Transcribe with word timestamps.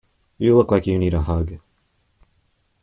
You 0.39 0.57
look 0.57 0.71
like 0.71 0.87
you 0.87 0.97
need 0.97 1.13
a 1.13 1.21
hug!. 1.21 1.59